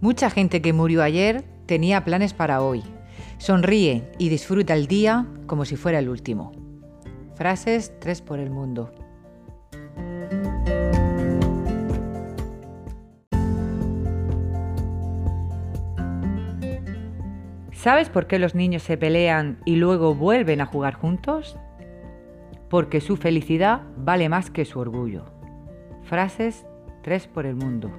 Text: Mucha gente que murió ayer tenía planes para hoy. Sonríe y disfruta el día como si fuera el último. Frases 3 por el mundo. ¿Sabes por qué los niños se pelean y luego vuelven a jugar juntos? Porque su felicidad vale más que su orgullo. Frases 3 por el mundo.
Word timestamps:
Mucha 0.00 0.30
gente 0.30 0.62
que 0.62 0.72
murió 0.72 1.02
ayer 1.02 1.44
tenía 1.66 2.04
planes 2.04 2.32
para 2.32 2.62
hoy. 2.62 2.82
Sonríe 3.36 4.10
y 4.16 4.30
disfruta 4.30 4.72
el 4.72 4.86
día 4.86 5.26
como 5.46 5.66
si 5.66 5.76
fuera 5.76 5.98
el 5.98 6.08
último. 6.08 6.52
Frases 7.34 7.92
3 8.00 8.22
por 8.22 8.38
el 8.38 8.48
mundo. 8.48 8.94
¿Sabes 17.72 18.08
por 18.08 18.26
qué 18.26 18.38
los 18.38 18.54
niños 18.54 18.82
se 18.82 18.96
pelean 18.96 19.58
y 19.66 19.76
luego 19.76 20.14
vuelven 20.14 20.62
a 20.62 20.66
jugar 20.66 20.94
juntos? 20.94 21.58
Porque 22.70 23.02
su 23.02 23.18
felicidad 23.18 23.82
vale 23.98 24.30
más 24.30 24.50
que 24.50 24.64
su 24.64 24.78
orgullo. 24.78 25.26
Frases 26.04 26.64
3 27.02 27.26
por 27.26 27.44
el 27.44 27.56
mundo. 27.56 27.90